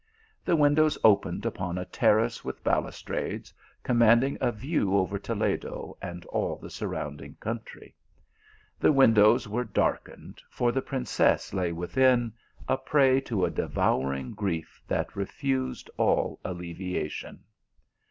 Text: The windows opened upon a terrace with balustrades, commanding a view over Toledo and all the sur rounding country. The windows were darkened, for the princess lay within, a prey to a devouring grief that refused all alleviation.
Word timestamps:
The 0.43 0.55
windows 0.55 0.97
opened 1.03 1.45
upon 1.45 1.77
a 1.77 1.85
terrace 1.85 2.43
with 2.43 2.63
balustrades, 2.63 3.53
commanding 3.83 4.35
a 4.41 4.51
view 4.51 4.97
over 4.97 5.19
Toledo 5.19 5.95
and 6.01 6.25
all 6.25 6.55
the 6.55 6.71
sur 6.71 6.87
rounding 6.87 7.35
country. 7.35 7.93
The 8.79 8.91
windows 8.91 9.47
were 9.47 9.63
darkened, 9.63 10.41
for 10.49 10.71
the 10.71 10.81
princess 10.81 11.53
lay 11.53 11.71
within, 11.71 12.33
a 12.67 12.77
prey 12.77 13.21
to 13.21 13.45
a 13.45 13.51
devouring 13.51 14.31
grief 14.31 14.81
that 14.87 15.15
refused 15.15 15.87
all 15.97 16.39
alleviation. 16.43 17.43